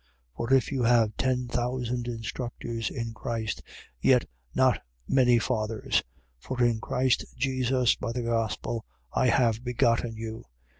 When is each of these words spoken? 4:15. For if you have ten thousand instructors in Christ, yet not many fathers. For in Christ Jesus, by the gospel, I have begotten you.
4:15. 0.35 0.37
For 0.37 0.53
if 0.55 0.71
you 0.71 0.81
have 0.81 1.15
ten 1.15 1.47
thousand 1.47 2.07
instructors 2.07 2.89
in 2.89 3.13
Christ, 3.13 3.61
yet 3.99 4.25
not 4.55 4.81
many 5.07 5.37
fathers. 5.37 6.01
For 6.39 6.63
in 6.63 6.79
Christ 6.79 7.23
Jesus, 7.37 7.93
by 7.93 8.11
the 8.11 8.23
gospel, 8.23 8.83
I 9.13 9.27
have 9.27 9.63
begotten 9.63 10.15
you. 10.15 10.45